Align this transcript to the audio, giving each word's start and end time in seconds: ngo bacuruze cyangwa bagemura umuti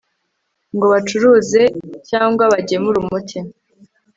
ngo 0.75 0.85
bacuruze 0.93 1.61
cyangwa 2.09 2.43
bagemura 2.53 2.97
umuti 3.03 3.37